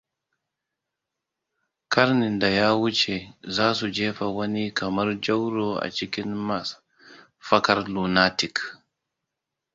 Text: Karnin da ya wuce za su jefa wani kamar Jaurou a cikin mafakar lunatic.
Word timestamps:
Karnin 1.91 2.35
da 2.39 2.49
ya 2.49 2.69
wuce 2.73 3.33
za 3.43 3.73
su 3.75 3.87
jefa 3.95 4.25
wani 4.37 4.63
kamar 4.77 5.07
Jaurou 5.23 5.73
a 5.77 5.87
cikin 5.95 6.31
mafakar 6.47 7.77
lunatic. 7.93 8.55